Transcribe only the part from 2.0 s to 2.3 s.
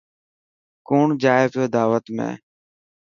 ۾.